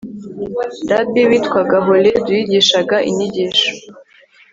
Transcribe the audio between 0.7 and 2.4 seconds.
rabi witwaga holedu